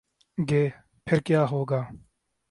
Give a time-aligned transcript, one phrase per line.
[0.37, 0.63] گے،
[1.07, 1.81] پھر کیا ہو گا؟